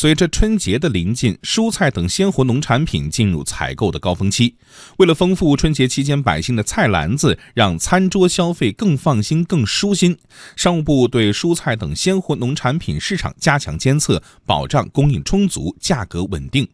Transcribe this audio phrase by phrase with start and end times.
[0.00, 4.54] 随着春节的临近，蔬菜等鲜活农产品进入采购的高峰期。
[4.98, 10.16] 为了丰富春节期间百姓的菜篮子，让餐桌消费更放心、更舒心，
[10.54, 16.68] 商务部对蔬菜等鲜活农产品市场加强监测，保障供应充足、价格稳定。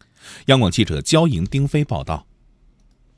[0.48, 2.26] 央广记者焦莹、丁飞报道。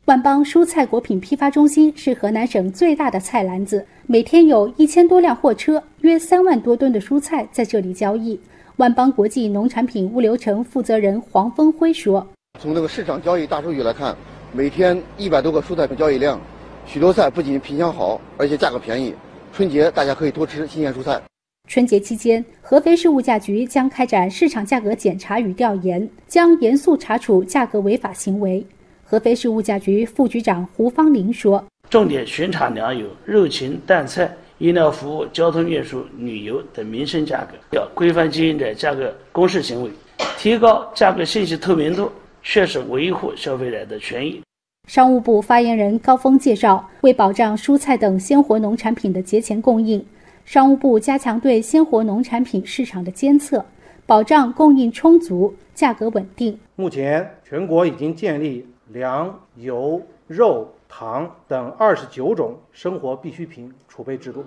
[0.05, 8.39] 万邦蔬菜果品批发中心是河南省最大的菜篮子，每天有一千多辆货车，约三万多吨的蔬菜在这里交易。
[8.77, 12.27] 万邦国际农产品物流城负责人黄峰辉说
[12.61, 14.15] ：“从这个市场交易大数据来看，
[14.53, 16.39] 每天一百多个蔬菜的交易量，
[16.87, 19.15] 许多菜不仅品相好，而且价格便宜。
[19.51, 21.19] 春节大家可以多吃新鲜蔬菜。”
[21.67, 28.63] 春节期间，合肥市物价局将开展市场价格检查与调研，将严肃查处价格违法行为。
[29.03, 39.91] 合肥市物价局副局长胡方林说：“重点巡查粮油、肉禽、蛋菜、医疗服务、交通运输、旅游等民生价格，要规范经营者价格公示行为，
[40.39, 42.11] 提高价格信息透明度，
[42.43, 44.41] 确实维护消费者的权益。”
[44.89, 50.05] 商务部发言人高峰介绍，为保障蔬菜等鲜活农产品的节前供应，
[50.45, 53.65] 商务部加强对鲜活农产品市场的监测，
[54.07, 56.59] 保障供应充足、价格稳定。
[56.77, 58.67] 目前，全国已经建立。
[58.93, 64.45] 粮、油、肉、糖等二十九种生活必需品储备制度，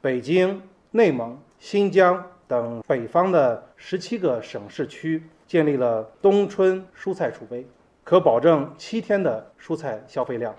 [0.00, 7.66] 北京、内蒙、新疆等北方的十七个省市区建立了冬春蔬菜储备，
[8.04, 10.54] 可保证七天的蔬菜消费量。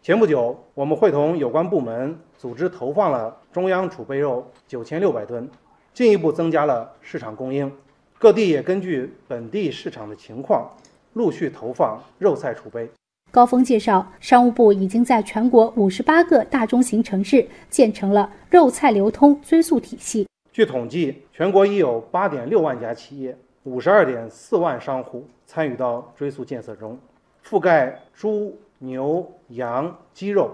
[0.00, 5.50] 前不久，我们会同有关部门组织投放了中央储备肉九千六百吨，
[5.92, 7.70] 进一步增加了市场供应。
[8.16, 10.70] 各地也根据本地市场的情况。
[11.14, 12.88] 陆续投放肉菜储备。
[13.30, 20.26] 高峰介绍，商务部已经在全国五十八个大中型城市建成了肉菜流通追溯体系。
[20.50, 26.98] 据统计，全国已有八点六万家企业、五十二点四万商户参与到追溯建设中，
[27.46, 30.50] 覆盖猪、牛、羊、鸡肉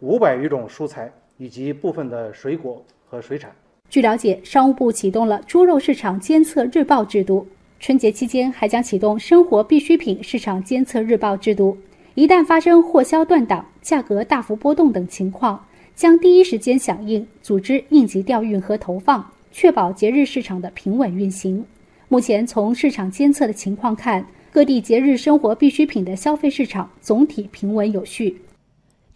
[0.00, 3.52] 五百余种蔬菜以及部分的水果和水产。
[3.90, 7.46] 据了解，商务部启动了猪肉市场监测日报制度。
[7.78, 11.76] 春节期间还将启动生活必需品市场监测日报制度，
[12.14, 15.66] 一旦发生货销断档、价格大幅波动等情况，
[15.96, 21.64] 将第一时间响应，组织应急调运和投放，确保节日市场的平稳运行。
[22.06, 28.42] 目前从市场监测的情况看，各地节日生活必需品的消费市场总体平稳有序。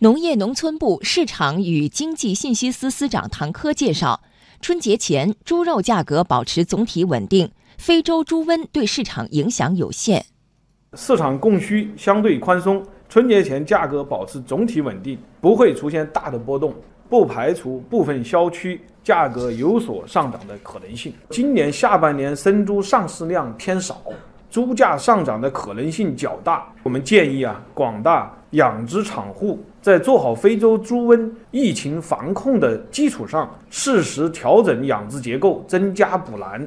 [0.00, 4.20] 农业农村部市场与经济信息司司长唐科介绍，
[4.60, 7.52] 春节前猪肉价格保持总体稳定。
[7.76, 10.26] 非洲猪瘟对市场影响有限，
[10.94, 16.74] 市场供需相对宽松，春节前价格保持总体稳定，不会出现大的波动，
[17.10, 21.12] 不排除部分销区价格有所上涨的可能性。
[21.28, 24.02] 今年下半年生猪上市量偏少，
[24.50, 26.66] 猪价上涨的可能性较大。
[26.82, 36.66] 我们建议啊，广大养殖场户在做好非洲猪瘟疫情防控的基础上，适时调整养殖结构，增加补栏。